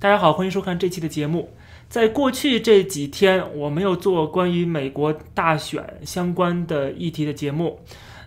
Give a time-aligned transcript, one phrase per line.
[0.00, 1.50] 大家好，欢迎收看这期的节目。
[1.88, 7.80] 在过去这几天，我没有做关于美国大选相关的议题的节目。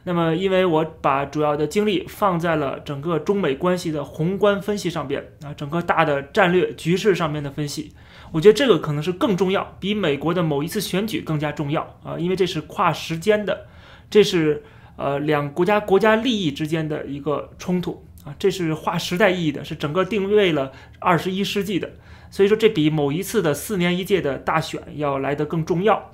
[0.04, 7.94] 那么，因为我把主要的精力放在了整个中美关系的宏观分析上边啊，整个大的战略局势上面的分析，
[8.34, 13.68] 我觉得这个可能是更重要，比美国的某一次选举更加重要啊，因为这是跨时间的，
[14.10, 14.62] 这是
[14.98, 21.90] 呃两国家国家利益之间的一个冲突啊，这是划时代意义的，是整个定位了二十一世纪的，
[22.30, 26.12] 所以说这比某一次的四年一届的大选要来得更重要。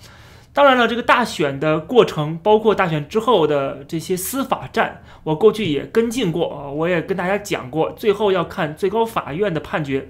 [0.54, 10.10] 当然了，这个大选的过程，包括大选之后的这些司法战，我过去也跟进过啊，我也跟大家讲过，最后要看最高法院的判决。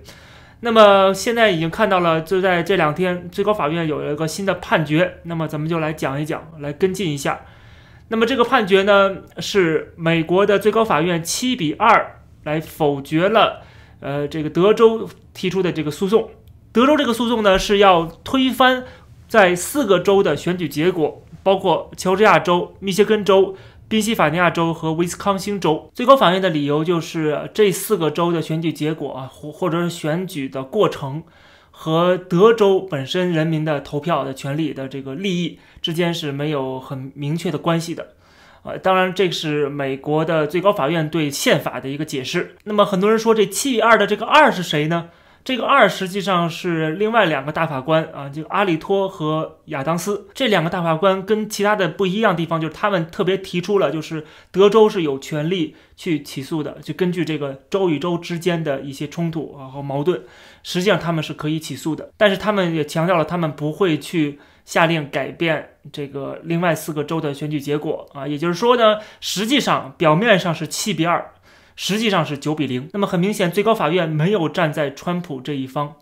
[0.62, 5.18] 那么现在已经看到了，就在这两天，最高法院有了一个新的判决。
[5.24, 7.41] 那么咱们就来讲一讲，来跟进一下。
[8.10, 13.62] 那么这个判决呢，是美国的最高法院七比二来否决了，
[14.00, 16.30] 呃，这个德州提出的这个诉讼。
[16.72, 18.84] 德州这个诉讼呢，是要推翻。
[19.30, 23.58] 在四个州的选举结果，包括乔治亚州、密歇根州、
[23.90, 31.24] 宾夕法尼亚州和威斯康星州，最高法院的理由就是这四个州的选举结果啊，或或者是选举的过程
[31.80, 38.16] 和德州本身人民的投票的权利的这个利益之间是没有很明确的关系的。
[38.64, 42.55] 呃，当然，这是美国的最高法院对宪法的一个解释。
[42.64, 45.10] 那么很多人说，这七比二的这个二是谁呢？
[45.48, 60.21] 这个二实际上是另外两个大法官啊，就阿里托和亚当斯这两个大法官跟其他的不一样地方，就是他们特别提出了，就是德州是有权利去起诉的，就根据这个州与州之间的一些冲突啊和矛盾，
[60.63, 62.09] 实际上他们是可以起诉的。
[62.18, 71.31] 但是他们也强调了，他们不会去下令改变这个另外四个州的选举结果啊，也就是说呢，实际上表面上是七比二。
[71.78, 72.90] 实际上是九比零。
[72.92, 75.96] 那么很明显，最高法院没有站在川普这一方，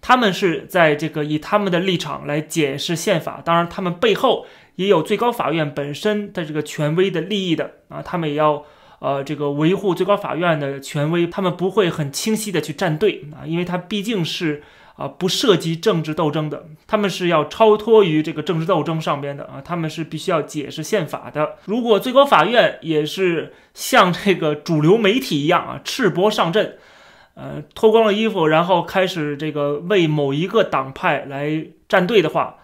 [0.00, 3.42] 他们是在这个以他们的立场来解释宪法。
[3.44, 8.62] 当然，他们背后也有最高法院本身的这个权威的利益的啊，他们也要
[9.00, 11.26] 呃这个维护最高法院的权威。
[11.26, 14.62] 他们不会很清晰的去站队啊，因为他毕竟是。
[14.96, 21.56] 啊，不涉及政治斗争的，他们是要超脱于这个政治斗争上边的啊，他们是必须要解释宪法的。
[21.66, 26.78] 如果最高法院也是像这个主流媒体一样啊，赤膊上阵，
[27.34, 32.56] 呃，脱光了衣服，然后开始这个为某一个党派来站队的话，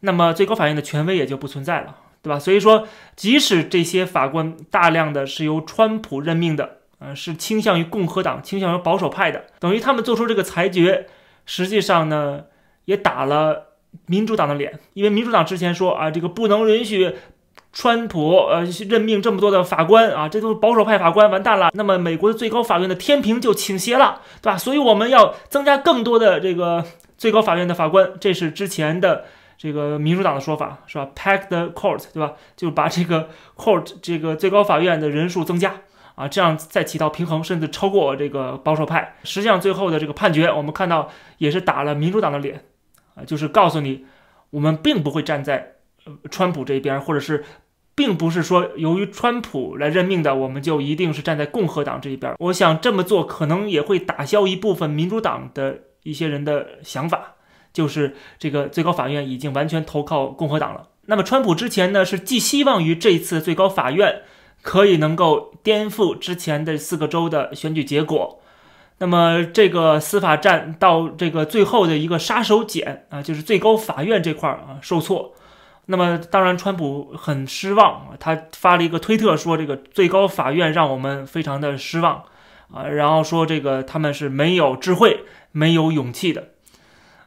[0.00, 2.38] 那么最高法院的权威也就不存在了，对吧？
[2.38, 11.08] 所以说，即使这些法官大量的是由川普任命的，呃，是倾向于共和党、倾向于保守派的，等于他们做出这个裁决。
[11.46, 12.44] 实际上呢，
[12.84, 13.68] 也打了
[14.04, 17.14] 民主党的脸，因为民主党之前说啊，这个不能允许
[17.72, 21.70] 川普呃任命这么多的法官啊，这都是保守派法官，完蛋了。
[21.72, 24.58] 那么美国的最高法院的天平就倾斜了，对吧？
[24.58, 26.84] 所以我们要增加更多的这个
[27.16, 29.24] 最高法院的法官，这是之前的
[29.58, 32.32] 这个民主党的说法，是吧？Pack the court，对吧？
[32.56, 35.76] 就把这个 court 这个最高法院的人数增加。
[36.16, 39.16] 啊，这样再起到平衡，甚至超过这个保守派。
[39.22, 42.64] 实际上，最后的这个判决，我们看到也是打了民主党的脸，
[43.14, 44.06] 啊，就是告诉你，
[44.48, 45.74] 我们并不会站在
[46.30, 47.44] 川普这一边，或者是，
[47.94, 52.34] 并不是说由于川普来任命的，我们就一定是站在共和党这一边。
[52.38, 57.34] 我想这么做可能也会打消一部分民主党的一些人的想法，
[57.74, 60.88] 就是这个最高法院已经完全投靠共和党了。
[61.08, 64.22] 那么，川普之前呢，是寄希望于这一次最高法院。
[64.66, 68.40] 可以能够颠覆之前的四个州的选举结果，
[68.98, 75.32] 那么这个司法战到这个最后的一个杀手锏啊，就是最高法院这块啊受挫。
[75.84, 82.24] 那么当然，川普很失望，他发了一个推特说：“这个最高法院让我们非常的失望
[82.74, 85.20] 啊。”然后说这个他们是没有智慧、
[85.52, 86.48] 没有勇气的。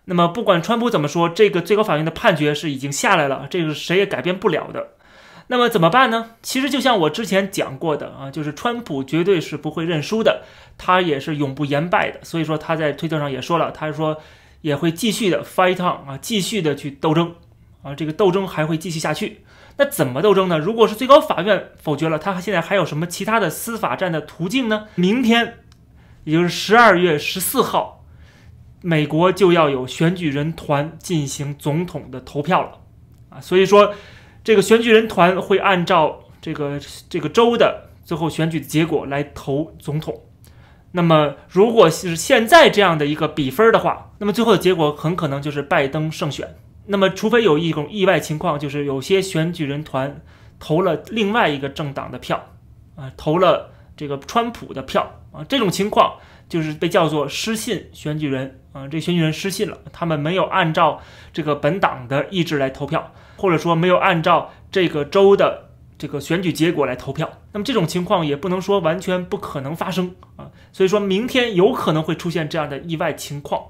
[0.04, 4.90] 那么不管川普怎么说，这个最高法院的判决是已经下来了，这个谁也改变不了的。
[5.52, 6.36] 那么怎么办呢？
[6.44, 10.44] 其实就像我之前讲过的啊，就是川普绝对是不会认输的，
[10.78, 12.20] 他也是永不言败的。
[12.22, 14.22] 所以说他在推特上也说了，他说
[14.62, 17.34] 也会继续的 fight on 啊，继续的去斗争
[17.82, 19.44] 啊，这个斗争还会继续下去。
[19.78, 20.60] 那怎么斗争呢？
[20.60, 24.86] 如果是最高法院否决了，他现在还有什么其他的司法战的途径呢？
[24.94, 25.58] 明天，
[26.26, 28.06] 也就是十二月十四号，
[28.84, 32.82] 美国就要有选举人团进行总统的投票了
[33.30, 33.96] 啊，所以说。
[34.50, 40.24] 这个选举人团会按照这个这个州的最后选举的结果来投总统。
[40.94, 46.56] 那么，如果是现在这样的一个比分的话，那么最后的结果很可能就是拜登胜选。
[46.88, 50.20] 那么，除非有一种意外情况，就是有些选举人团
[50.60, 52.44] 投了另外一个政党的票，
[52.96, 56.16] 啊，投了这个川普的票啊，这种情况
[56.50, 61.02] 就是被叫做失信选举人啊，这选举人失信了，他们没有按照
[61.34, 67.30] 这个本党的意志来投票，或者说没有按照这个州的这个选举结果来投票。
[67.52, 73.64] 那么这种情况也不能说完全不可能发生啊，所以说明天有可能会出现这样的意外情况。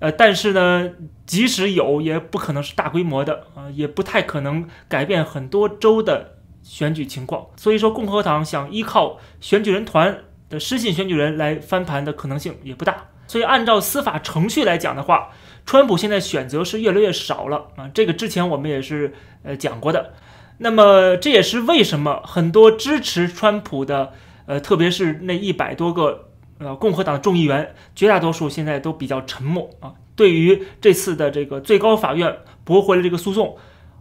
[0.00, 0.90] 呃，但是呢，
[1.24, 7.46] 即使有，也不可能是大规模的啊，也不太可能改变很多州的选举情况。
[7.56, 10.18] 所以说，共和党想依靠选举人团
[10.50, 13.06] 的失信选举人来翻盘的可能性也不大。
[13.26, 15.30] 所以，按照司法程序来讲的话，
[15.66, 17.90] 川普现在选择是越来越少了啊。
[17.94, 20.14] 这个之前我们也是呃讲过的。
[20.58, 24.12] 那么，这也是为什么很多支持川普的，
[24.46, 26.30] 呃，特别是那一百多个。
[26.60, 29.92] 呃，共和党众议员绝大多数现在都比较沉默啊。
[30.14, 33.56] 对于这次的这个最高法院驳回了这个诉讼，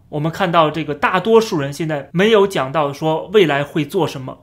[0.08, 4.38] 我们看到这个大多数人现在没有讲到说未来会做什么，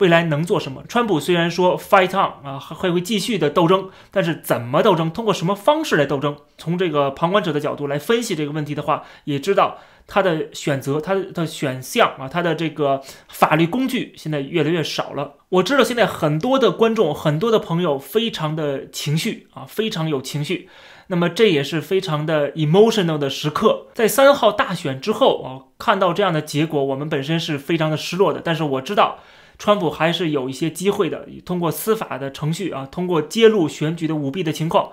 [0.00, 0.82] 未来能做什么。
[0.88, 6.36] 川普虽然说 fight on 啊，会会继续的斗争，但是怎么斗争，通过什么方式来斗争？
[6.58, 9.78] 从这个旁观者的角度来分析这个问题的话，也知道。
[10.12, 15.34] 他的选择，他的选项啊，他的这个法律工具现在越来越少了。
[15.50, 20.68] 我知道现在很多的观众，很多的朋友非常的情绪啊，非常有情绪。
[21.06, 23.86] 那么这也是非常的 emotional 的时刻。
[23.94, 28.40] 在三号大选之后啊，看到这样的结果，我们本身是非常的失落的。
[28.42, 29.20] 但是我知道，
[29.60, 34.92] 川普还是有一些机会的，通过司法的程序啊，通过揭露选举的舞弊的情况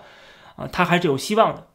[0.58, 1.68] 啊，他还是有希望的。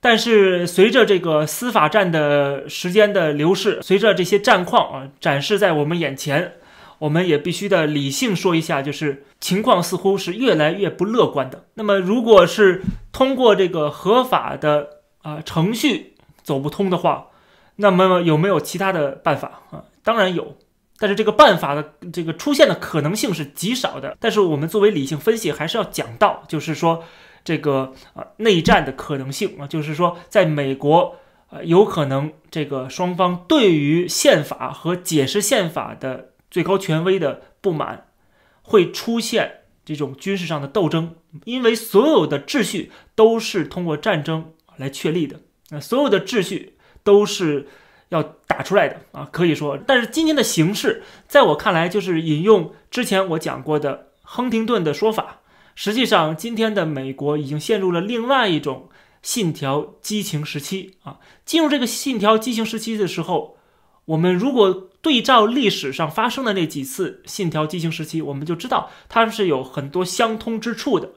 [0.00, 6.54] 但是随着这个司法战的时间的流逝，随着这些战况啊展示在我们眼前，
[6.98, 11.66] 我们也必须的理性说一下，就是情况似乎是越来越不乐观的。
[11.74, 12.82] 那么，如果是
[13.12, 14.88] 通过这个合法的
[15.22, 17.28] 啊程序走不通的话，
[17.76, 19.84] 那么有没有其他的办法啊？
[20.02, 20.56] 当然有，
[21.00, 24.16] 但是这个办法的这个出现的可能性是极少的。
[24.20, 27.02] 但是我们作为理性分析，还是要讲到，就是说。
[27.42, 31.16] 这个啊内战的可能性啊，就是说，在美国
[31.48, 38.08] 啊，有可能这个双方对于宪法和解释宪法的最高权威的不满，
[38.60, 41.14] 会出现这种军事上的斗争，
[41.46, 47.68] 因为所有的秩序都是通过战争来确立的，那所有的秩序都是
[48.10, 55.38] 要打出来的啊，可以说，但是今天的形势，在我看来，就是引用之前我讲过的亨廷顿的说法。
[55.74, 58.90] 实际上，今天的美国已经陷入了另外一种
[59.22, 61.18] 信条激情时期啊。
[61.46, 63.56] 进入这个信条激情时期的时候，
[64.04, 71.12] 我们如果对照历史上发生的那几次信条激情时期，我们就知道它是有很多相通之处的。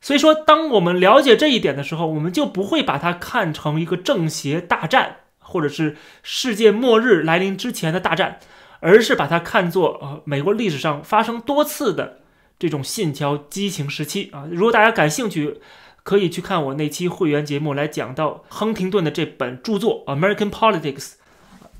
[0.00, 8.40] 所以说，当我们了解这一点的时候，我们就不会把它看成一个正邪大战，或者是世界末日来临之前的大战，
[8.80, 12.18] 而是把它看作呃美国历史上发生多次的。
[12.56, 15.58] 这种信条激情时期啊，如果大家感兴趣，
[16.04, 20.98] 可以去看我那期会员节目来讲到亨廷顿的这本著作《American Politics》，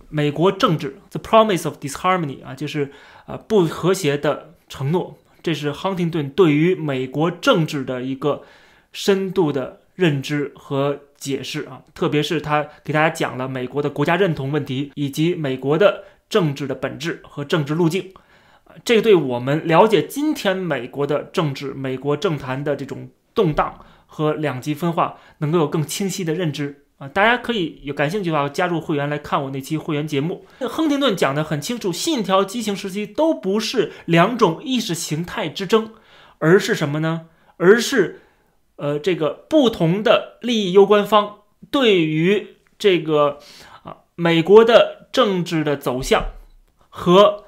[0.08, 2.90] 美国政治《The Promise of Disharmony》啊，就是
[3.24, 5.16] 啊不和谐的承诺。
[5.42, 8.42] 这是亨廷顿对于美国政治的一个
[8.92, 18.12] 深度的认知和解释啊，特别是他给大家讲了美国的国家认同问题以及美国的政治的本质和政治路径。
[18.84, 27.08] 这对我们了解今天美国的政治、美国政坛的这种动荡和两极分化，能够有更清晰的认知啊！
[27.08, 30.44] 大家可以有感兴趣的话，加入会员来看我那期会员节目。
[30.68, 35.92] 亨廷顿讲的很清楚，信条激情时期都不是两种意识形态之争，
[36.38, 37.26] 而是什么呢？
[37.56, 38.22] 而是，
[38.76, 41.38] 呃，这个不同的利益攸关方
[41.70, 43.38] 对于这个
[43.82, 46.24] 啊美国的政治的走向
[46.88, 47.44] 和。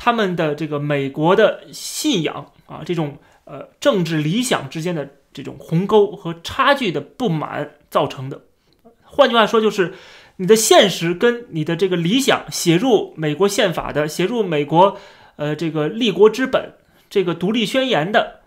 [0.00, 8.42] 他们的这个美国的信仰啊，这种呃政治理想之间的这种鸿沟和差距的不满造成的。
[9.02, 9.94] 换句话说，就是
[10.36, 14.96] 你的现实跟你的这个理想写入美国宪法的，写入美国
[15.34, 16.74] 呃这个立国之本
[17.10, 18.42] 这个独立宣言的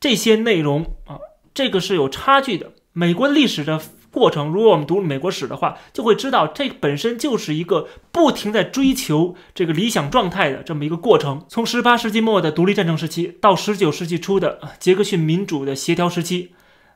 [0.00, 1.20] 这些内容啊，
[1.54, 2.72] 这个是有差距的。
[2.92, 3.80] 美国历史的。
[4.14, 11.44] 过程，如果我们读美国史的话，就会知道这本身就是一个不停在追求这个理想状态的这么一个过程。
[11.48, 16.52] 从十八世纪末的独立战争时期，到十九世纪初的杰克逊民主的协调时期，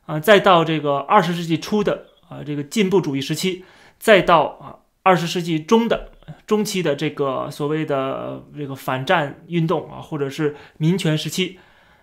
[0.07, 3.65] 啊，再到这个二十世纪初的啊这个进步主义时期，
[3.99, 6.13] 再到啊二十世纪中的
[6.47, 11.59] 中期的这个所谓的这个反战运动啊，或者是民权时期，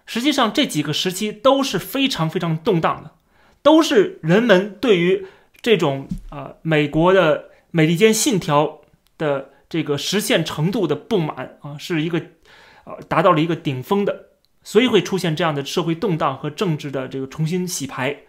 [0.05, 3.11] 实际上这几个时期都是非常非常动荡的。
[3.61, 5.25] 都是人们对于
[5.59, 8.81] 这种啊美国的美利坚信条
[9.17, 12.19] 的这个实现程度的不满啊，是一个
[12.83, 14.27] 啊达到了一个顶峰的
[14.63, 18.19] 所以会出现这样的社会动荡和政治的这个重新洗牌。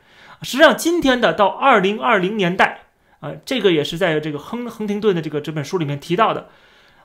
[0.40, 2.86] 实际上，今天的到二零二零年代
[3.20, 6.48] 啊，这个也是在这个亨亨廷顿的这个这本书里面提到的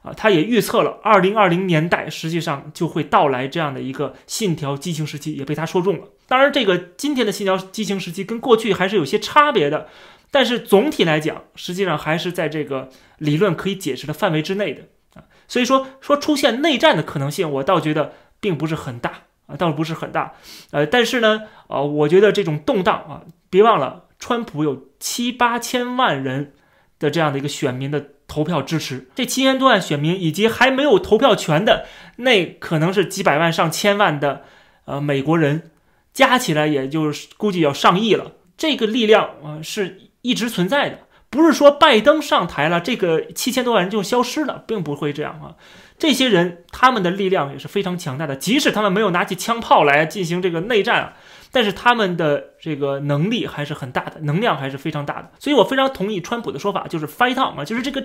[0.01, 6.08] 啊，他也预测了二零二零年代实际上就会到来这样的一个信条激情时期，也被他说中了。
[6.27, 9.88] 当然，这个今天的信条激情时期跟过去还是有些差别的，
[10.31, 15.24] 但是总体来讲，实际上还是在这个理论可以解释的范围之内的啊。
[15.48, 19.12] 所以说，说出现内战的可能性，我倒觉得并不是很大
[19.46, 19.55] 啊。
[19.55, 20.34] 倒不是很大，
[20.72, 26.53] 呃，但是呢，呃，我觉得这种动荡啊，别忘了，川普有七八千万人
[26.98, 28.00] 的这样的一个选民的
[28.32, 31.86] 投票支持，这七千多万选民以及还没有投票权的
[32.16, 34.44] 那可能是几百万上千万的
[34.86, 35.72] 呃美国人，
[36.14, 45.56] 加起来也就是估计要上亿了，这个力量啊是一直存在的，不是说拜登上台了，这个七千多万人就消失了，并不会这样啊。
[46.00, 51.14] 这些人他们的力量也是非常强大的，即使他们没有拿起枪炮来进行这个内战啊，
[51.51, 55.31] 但是他们的这个能力还是很大的，能量还是非常大的。
[55.39, 58.03] 所以我非常同意川普的说法，就是 fight on 啊，就是这个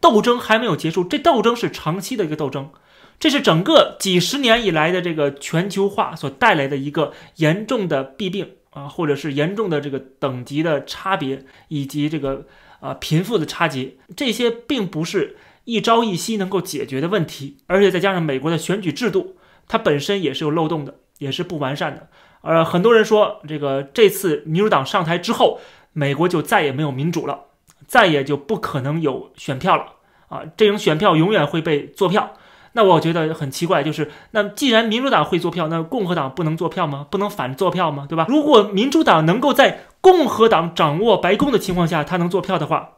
[0.00, 2.70] 斗争还没有结束，这斗争是长期的一个斗争，
[3.18, 12.46] 这是整个几十年以来的这个全球化所带来的一个严重的弊病啊，或者是严重的这个等级的差别以及这个
[12.80, 15.36] 啊贫富的差距，这些并不是。
[15.64, 19.36] 一朝一夕能够解决的问题，而且再加上美国的选举制度，
[19.68, 22.08] 它本身也是有漏洞的，也是不完善的。
[22.42, 25.60] 呃，很多人说，这个这次民主党上台之后，
[25.92, 27.44] 美国就再也没有民主了，
[27.86, 29.84] 再也就不可能有选票了
[30.28, 30.42] 啊！
[30.56, 32.34] 这种选票永远会被做票。
[32.72, 37.06] 那我觉得很奇怪，就是那既然民主党会做票，那共和党不能做票吗？
[37.10, 38.06] 不能反做票吗？
[38.08, 38.26] 对吧？
[38.28, 42.94] 如果民主党能够在共和党掌握白宫的情况下，他能做票的话。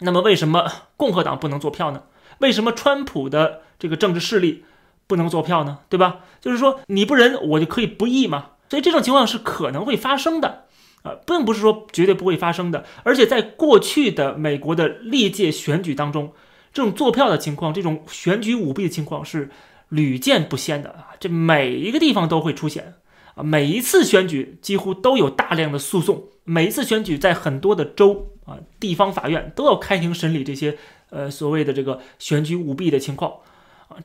[0.00, 0.66] 那么为什么
[0.96, 2.04] 共和党不能做票呢？
[2.38, 4.64] 为什么川普的这个政治势力
[5.06, 5.80] 不能做票呢？
[5.90, 6.20] 对吧？
[6.40, 8.46] 就是说你不仁，我就可以不义嘛。
[8.70, 10.64] 所以这种情况是可能会发生的，
[11.02, 12.86] 啊，并不是说绝对不会发生的。
[13.02, 16.32] 而且在过去的美国的历届选举当中，
[16.72, 19.50] 这种做票的情况，这种选举舞弊的情况是
[19.90, 21.08] 屡见不鲜的啊。
[21.20, 22.94] 这每一个地方都会出现
[23.34, 28.28] 啊，每一次选举几乎都有大量的诉讼，每一次选举在很多的州。
[28.46, 30.76] 啊，地方法院都要开庭审理这些
[31.10, 33.32] 呃所谓的这个选举舞弊的情况，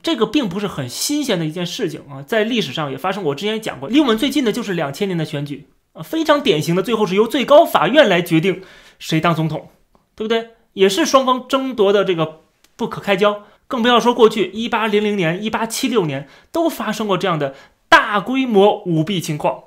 [0.01, 3.23] 这个并不是很新鲜的一件事情啊，在历史上也发生。
[3.23, 8.61] 我之前也讲过，离我们最近的就是两千年的选举啊，非常典型的，最后是由最高法院来决定
[8.99, 9.69] 谁当总统，
[10.15, 10.49] 对不对？
[10.73, 12.41] 也是双方争夺的这个
[12.75, 17.55] 不可开交，更不要说过去一八零零年、一八七六年都发生过这样的
[17.87, 19.63] 大规模舞弊情况。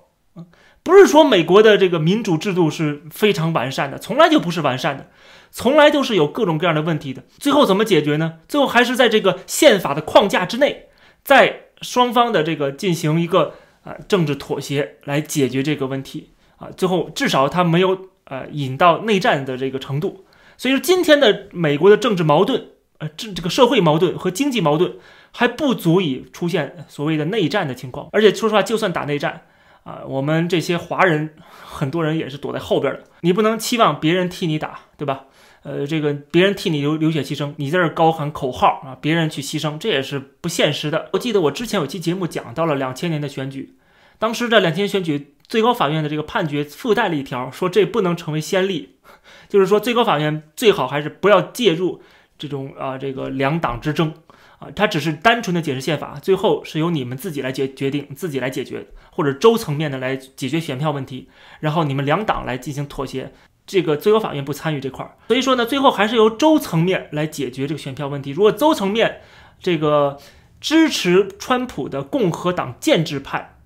[0.83, 5.09] 不是说美国的这个民主制度是非常完善的，从来就不是完善的，
[5.51, 7.23] 从来都是有各种各样的问题的。
[7.39, 8.35] 最后怎么解决呢？
[8.49, 10.89] 最后还是在这个宪法的框架之内，
[11.25, 16.69] 在双方的这个进行一个啊政治妥协来解决这个问题啊。
[16.77, 20.25] 最后至少他没有呃引到内战的这个程度。
[20.57, 24.95] 所以说今天的美国的政治矛盾，呃这这个社会矛盾和经济矛盾
[25.33, 28.09] 还不足以出现所谓的内战的情况。
[28.13, 29.43] 而且说实话，就算打内战。
[29.85, 33.05] 啊，我们这些华人，很多人也是躲在后边的。
[33.23, 35.25] 你不能期望别人替你打，对吧？
[35.69, 41.11] 呃，这个别人替你流流血牺牲，你在这高喊口号啊，别人去牺牲，这也是不现实的。
[41.13, 43.75] 我记得我之前有期节目讲到了两千年的选举，
[44.19, 48.97] 当时这两千选举，最高法院的这个判决附带了一条，说这不能成为先例，
[49.51, 52.01] 就是说最高法院最好还是不要介入
[52.39, 54.15] 这种啊这个两党之争。
[54.61, 61.29] 啊，它只是单纯的解释宪法，最后是由你们自己来决决定，自己来解决，或者州层面的来解决选票问题，
[61.61, 63.33] 然后你们两党来进行妥协，
[63.69, 68.33] 这个最高法院不参与这块儿，所以说呢，最后还是由州层面来解决这个选票问题。
[68.33, 69.21] 如果州层面
[69.61, 70.19] 这个
[70.61, 73.59] 支持川普的共和党建制派，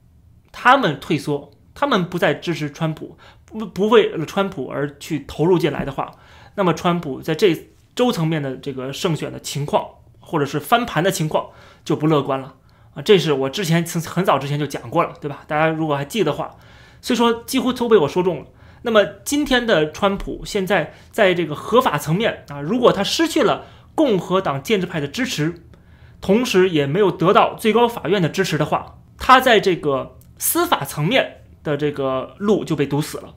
[0.53, 3.17] 他们退缩，他们不再支持川普，
[3.47, 6.11] 不不为了川普而去投入进来的话，
[6.57, 9.87] 那么川普在这州层面的这个胜选的情况。
[10.25, 11.49] 或者是翻盘的情况
[11.85, 12.55] 就不乐观了
[12.95, 13.03] 啊！
[13.03, 15.43] 这是我之前曾很早之前就讲过了，对吧？
[15.49, 16.57] 大家如果还记得话，
[17.03, 18.47] 所以说几乎都被我说中了。
[18.83, 25.63] 那么今天的川普现在在这个合法层面啊，如果他失去了共和党建制派的支持，
[26.21, 33.35] 同时也没有得到最高法院的支持的话，他在这个司法层面的这个路就被堵死了。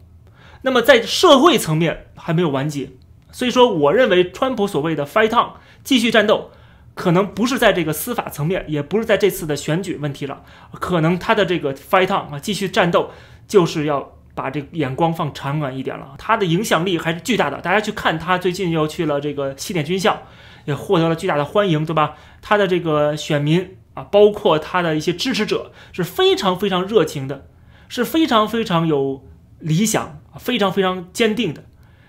[0.63, 2.89] 那么在社会层面还没有完结，
[3.31, 6.51] 所以说我认为川普所谓的 fight on 继续战斗。
[6.95, 13.11] 可能不是在这个司法层面，也不是在这次的选举问题了，可能他的这个 fight on 啊，继续战斗，
[13.49, 16.13] 就是要把这眼光放长远一点了。
[16.19, 20.21] 他的影响力还是巨大的，大家去看他最近又去了这个西点军校，
[20.65, 22.15] 也获得了巨大的欢迎，对吧？
[22.41, 27.47] 他的这个选民啊，包括他的一些支持者是非常非常热情的，
[27.87, 29.25] 是非常非常有
[29.59, 31.63] 理想、非常非常坚定的。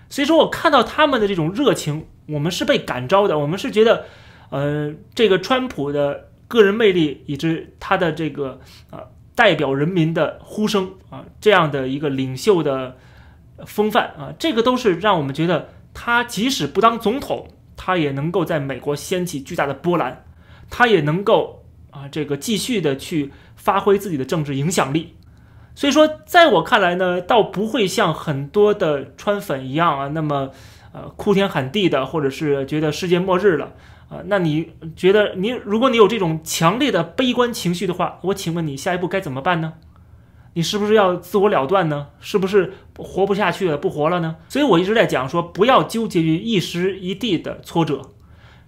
[0.09, 4.05] 所以说我看到他们的这种热情，我们是被感召的，我们是觉得，
[4.49, 8.59] 呃，这个川普的个人魅力以及他的这个
[8.91, 8.99] 呃
[9.37, 12.97] 代表人民的呼声啊这样的一个领袖的
[13.65, 20.25] 风范啊，这个都是让我们觉得他即使不当总统，他也能够在美国掀起巨大的波澜，
[20.69, 21.63] 他也能够。
[21.89, 25.15] 啊，这个继续的去发挥自己的政治影响力，
[25.73, 30.51] 所以说，在我看来呢，倒不会像很多的川粉一样啊，那么
[30.91, 33.73] 呃哭天喊地的，或者是觉得世界末日了
[34.09, 34.21] 啊。
[34.25, 39.73] 那你觉得，你如果你有这种强烈的悲观情绪的话，我请问你下一步该怎么办呢？
[40.53, 42.07] 你是不是要自我了断呢？
[42.19, 44.37] 是不是活不下去了，不活了呢？
[44.49, 48.01] 所以我一直在讲说，不要纠结于一时一地的挫折。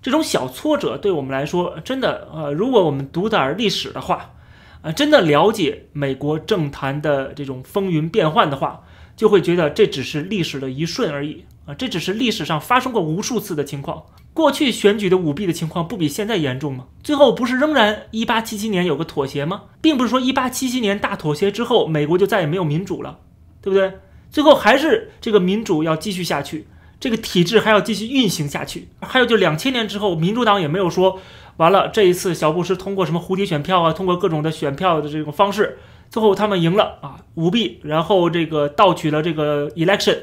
[0.01, 4.33] 这种小挫折对我们来说，真的，呃，如果我们读点历史的话，
[4.81, 8.83] 啊，真的了解美国政坛的这种风云变幻的话，
[9.17, 14.03] 就会觉得这只是历史的一瞬而已，啊，这只是历史上发生过无数次的情况。
[14.33, 16.85] 过去选举的舞弊的情况不比现在严重吗？
[17.03, 19.63] 最后不是仍然一八七七年有个妥协吗？
[19.81, 23.19] 并不是说一八七七年大妥协之后，美国就再也没有民主了，
[23.61, 23.93] 对不对？
[24.31, 26.67] 最后还是这个民主要继续下去。
[26.99, 31.17] 这个体制还要继续运行下去，还有就两千年之后，民主党也没有说
[31.55, 31.87] 完了。
[31.87, 35.77] 这一次小布什通过什么蝴蝶选票啊，通过各种的选票的这种方式，
[36.09, 40.17] 最后他们赢了啊，舞弊，然后这个盗取了这个 election。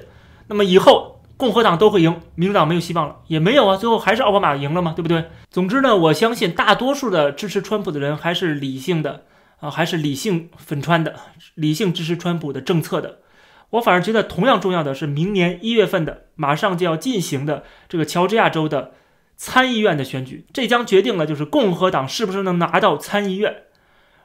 [0.49, 5.27] 那么以后共和党都会赢，民主党没有希望了，也没有啊，最后还是奥巴马赢了嘛，对不对？
[5.51, 9.25] 总之呢，我相信大多数的支持川普的人还是理性的
[9.61, 11.15] 啊，还是理性粉川的，
[11.55, 13.19] 理性支持川普的政策的。
[13.71, 18.93] 我反而觉得，同样重要的是明年一月份的马上就要进行的这个乔治亚州的
[19.37, 23.65] 参议院的选举，这将决定了就是共和党是不是能拿到参议院。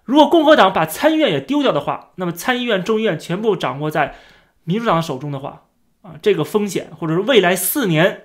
[0.03, 4.15] 如果共和党把参议院也丢掉的话，那么参议院、众议院全部掌握在
[4.63, 5.63] 民主党手中的话，
[6.01, 8.23] 啊，这个风险或者是未来四年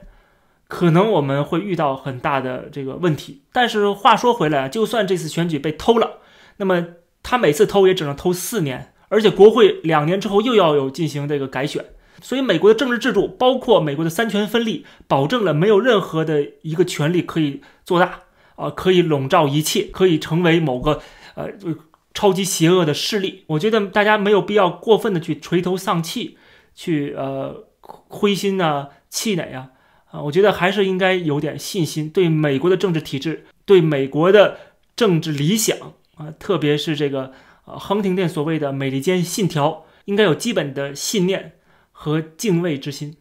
[0.69, 3.43] 可能我们会遇到很大的这个问题。
[3.53, 6.19] 但是话说回来，就算这次选举被偷了，
[6.57, 6.87] 那么
[7.23, 8.93] 他每次偷也只能偷四年。
[9.09, 11.85] 而且国会两年之后又要有进行这个改选，
[12.21, 18.23] 所以美国的政治制度，包括美国的三权分立，保证了没有任何的一个权利可以做大
[18.57, 21.01] 啊，可以笼罩一切，可以成为某个
[21.37, 21.51] 呃
[22.13, 23.45] 超级邪恶的势力。
[23.47, 26.37] 我觉得大家没有必要过分的去垂头丧气，
[26.77, 29.71] 去呃灰心啊、气馁啊
[30.13, 34.59] 啊，我觉得还是应该有点信心，对美国的政治体制，对美国的
[34.95, 35.77] 政治理想
[36.15, 37.33] 啊，特别是这个。
[37.67, 41.55] 啊，亨廷顿所谓的美利坚信条，应该有基本的信念
[41.91, 43.17] 和敬畏之心。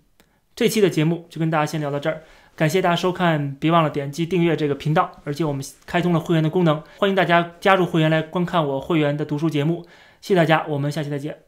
[0.56, 2.22] 这期的节目就跟大家先聊到这儿，
[2.56, 5.20] 感谢大家收看，别忘了点击订阅这个频道。
[5.24, 9.84] 而且我们开通了会员的功能，欢迎大家加入会员来观看我会员的读书节目。
[10.22, 11.45] 谢谢大家，我们下期再见。